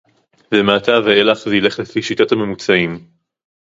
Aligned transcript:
ומעתה 0.55 0.91
ואילך 1.05 1.37
זה 1.39 1.55
ילך 1.55 1.79
לפי 1.79 2.01
שיטת 2.01 2.31
הממוצעים 2.31 3.07